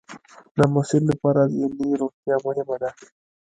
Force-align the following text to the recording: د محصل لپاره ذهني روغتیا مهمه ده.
د 0.57 0.59
محصل 0.73 1.03
لپاره 1.11 1.41
ذهني 1.55 1.89
روغتیا 2.01 2.35
مهمه 2.45 2.75
ده. 2.81 2.89